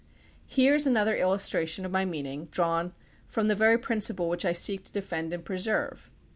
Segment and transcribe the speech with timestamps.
[0.47, 2.95] Here is another illustration of my meaning drawn
[3.27, 6.09] from the very principle which I seek to defend and pre serve.